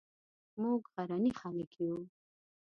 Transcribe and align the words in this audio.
موږ 0.61 0.81
غرني 0.93 1.31
خلک 1.39 1.71
یو 1.83 1.97